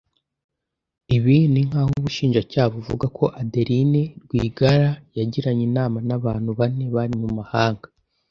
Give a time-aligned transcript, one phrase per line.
[1.15, 7.87] Ibi ni nk’aho ubushinjacyaha buvuga ko Adeline Rwigara yagiranye inama n’abantu bane bari mu mahanga